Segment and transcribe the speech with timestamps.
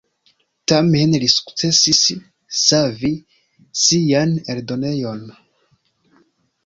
[0.71, 2.01] Tamen li sukcesis
[2.61, 3.13] savi
[3.83, 5.23] sian eldonejon.